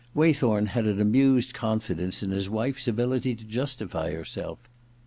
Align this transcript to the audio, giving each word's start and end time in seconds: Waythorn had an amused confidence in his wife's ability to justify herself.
Waythorn 0.15 0.69
had 0.69 0.87
an 0.87 0.99
amused 0.99 1.53
confidence 1.53 2.23
in 2.23 2.31
his 2.31 2.49
wife's 2.49 2.87
ability 2.87 3.35
to 3.35 3.43
justify 3.43 4.11
herself. 4.13 4.57